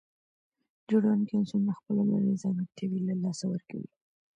جوړونکي 0.89 1.33
عنصرونه 1.39 1.71
خپل 1.79 1.93
لومړني 1.99 2.33
ځانګړتياوي 2.43 2.99
له 3.07 3.13
لاسه 3.23 3.45
ورکوي. 3.49 3.89